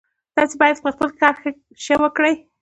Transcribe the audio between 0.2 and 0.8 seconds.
تاسو باید